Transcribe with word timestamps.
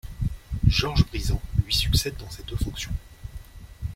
George 0.65 1.05
Brizan 1.05 1.39
lui 1.63 1.75
succède 1.75 2.17
dans 2.17 2.29
ces 2.31 2.41
deux 2.41 2.55
fonctions. 2.55 2.89